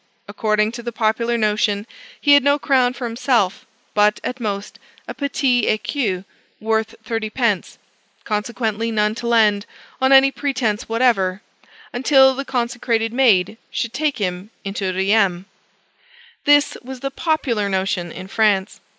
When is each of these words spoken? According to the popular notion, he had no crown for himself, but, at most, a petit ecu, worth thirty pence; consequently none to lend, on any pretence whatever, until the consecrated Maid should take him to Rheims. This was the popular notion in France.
According 0.27 0.71
to 0.71 0.81
the 0.81 0.91
popular 0.91 1.37
notion, 1.37 1.85
he 2.19 2.33
had 2.33 2.43
no 2.43 2.57
crown 2.57 2.93
for 2.93 3.05
himself, 3.05 3.67
but, 3.93 4.19
at 4.23 4.39
most, 4.39 4.79
a 5.07 5.13
petit 5.13 5.67
ecu, 5.69 6.23
worth 6.59 6.95
thirty 7.05 7.29
pence; 7.29 7.77
consequently 8.23 8.89
none 8.89 9.13
to 9.13 9.27
lend, 9.27 9.67
on 10.01 10.11
any 10.11 10.31
pretence 10.31 10.89
whatever, 10.89 11.43
until 11.93 12.33
the 12.33 12.43
consecrated 12.45 13.13
Maid 13.13 13.59
should 13.69 13.93
take 13.93 14.17
him 14.17 14.49
to 14.73 14.91
Rheims. 14.91 15.45
This 16.45 16.75
was 16.81 17.01
the 17.01 17.11
popular 17.11 17.69
notion 17.69 18.11
in 18.11 18.27
France. 18.27 18.81